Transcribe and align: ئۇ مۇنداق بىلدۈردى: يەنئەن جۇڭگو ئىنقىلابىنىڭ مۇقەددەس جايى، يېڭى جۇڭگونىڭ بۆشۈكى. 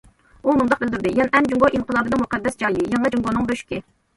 ئۇ 0.45 0.53
مۇنداق 0.61 0.79
بىلدۈردى: 0.83 1.11
يەنئەن 1.19 1.49
جۇڭگو 1.53 1.69
ئىنقىلابىنىڭ 1.79 2.25
مۇقەددەس 2.25 2.59
جايى، 2.65 2.87
يېڭى 2.95 3.13
جۇڭگونىڭ 3.17 3.51
بۆشۈكى. 3.53 3.85